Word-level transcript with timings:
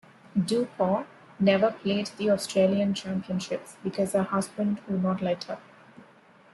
DuPont 0.35 1.05
never 1.39 1.69
played 1.69 2.07
the 2.17 2.31
Australian 2.31 2.95
Championships 2.95 3.75
because 3.83 4.13
her 4.13 4.23
husband 4.23 4.79
would 4.87 5.03
not 5.03 5.21
let 5.21 5.43
her. 5.43 5.59